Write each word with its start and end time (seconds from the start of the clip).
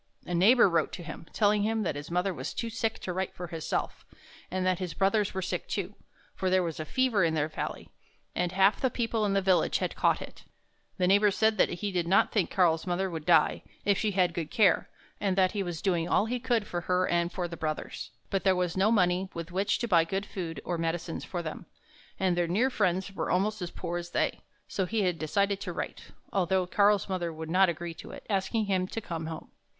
A 0.25 0.33
neighbor 0.33 0.67
wrote 0.67 0.91
to 0.93 1.03
him, 1.03 1.27
telling 1.31 1.61
him 1.61 1.83
that 1.83 1.93
his 1.95 2.09
mother 2.09 2.33
was 2.33 2.55
too 2.55 2.71
sick 2.71 2.97
to 3.01 3.13
write 3.13 3.35
for 3.35 3.45
herself, 3.45 4.03
and 4.49 4.65
that 4.65 4.79
his 4.79 4.95
brothers 4.95 5.35
were 5.35 5.43
sick, 5.43 5.67
too; 5.67 5.93
for 6.33 6.49
there 6.49 6.63
was 6.63 6.79
a 6.79 6.85
fever 6.85 7.23
in 7.23 7.35
their 7.35 7.47
valley, 7.47 7.87
and 8.33 8.51
half 8.51 8.81
the 8.81 8.89
people 8.89 9.25
in 9.25 9.33
the 9.33 9.43
village 9.43 9.77
had 9.77 9.95
caught 9.95 10.19
it. 10.19 10.43
The 10.97 11.05
neighbor 11.07 11.29
said 11.29 11.59
that 11.59 11.69
he 11.69 11.91
did 11.91 12.07
not 12.07 12.31
think 12.31 12.49
Karl's 12.49 12.87
mother 12.87 13.11
would 13.11 13.27
die, 13.27 13.61
if 13.85 13.95
she 13.95 14.09
had 14.13 14.33
good 14.33 14.49
care, 14.49 14.89
and 15.19 15.37
that 15.37 15.51
he 15.51 15.61
was 15.61 15.83
doing 15.83 16.09
all 16.09 16.25
he 16.25 16.39
could 16.39 16.65
for 16.65 16.81
her 16.81 17.07
and 17.07 17.31
for 17.31 17.47
the 17.47 17.55
brothers, 17.55 18.09
but 18.31 18.43
there 18.43 18.55
was 18.55 18.75
no 18.75 18.91
money 18.91 19.29
with 19.35 19.51
which 19.51 19.77
to 19.77 19.87
buy 19.87 20.03
good 20.03 20.25
food 20.25 20.59
or 20.65 20.79
medicines 20.79 21.23
for 21.23 21.43
them, 21.43 21.67
and 22.19 22.35
their 22.35 22.47
near 22.47 22.71
friends 22.71 23.11
were 23.13 23.29
almost 23.29 23.61
as 23.61 23.69
poor 23.69 23.99
as 23.99 24.09
they. 24.09 24.41
So 24.67 24.87
he 24.87 25.01
had 25.03 25.19
decided 25.19 25.61
to 25.61 25.71
write, 25.71 26.05
although 26.33 26.65
Karl's 26.65 27.07
mother 27.07 27.31
would 27.31 27.51
not 27.51 27.69
agree 27.69 27.93
to 27.93 28.09
it, 28.09 28.25
asking 28.31 28.65
him 28.65 28.87
to 28.87 28.99
come 28.99 29.27
home. 29.27 29.51